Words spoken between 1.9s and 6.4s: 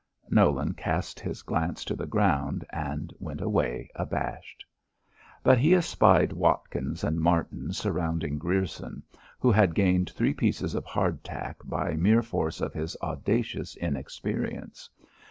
the ground, and went away abashed. But he espied